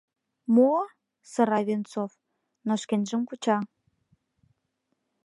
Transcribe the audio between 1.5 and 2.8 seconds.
Венцов, но